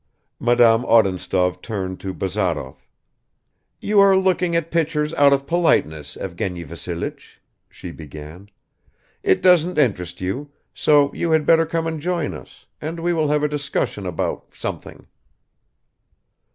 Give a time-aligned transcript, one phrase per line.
[0.39, 2.87] Madame Odintsov turned to Bazarov.
[3.79, 7.39] "You are looking at pictures out of politeness, Evgeny Vassilich,"
[7.69, 8.49] she began.
[9.21, 13.27] "It doesn't interest you, so you had better come and join us, and we will
[13.27, 15.05] have a discussion about something."